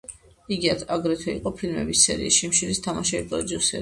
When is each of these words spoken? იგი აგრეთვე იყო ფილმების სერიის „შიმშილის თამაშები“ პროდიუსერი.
იგი 0.55 0.69
აგრეთვე 0.95 1.35
იყო 1.39 1.51
ფილმების 1.59 2.07
სერიის 2.07 2.41
„შიმშილის 2.41 2.83
თამაშები“ 2.89 3.31
პროდიუსერი. 3.35 3.69